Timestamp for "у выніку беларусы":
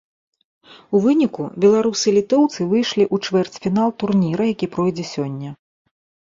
0.95-2.05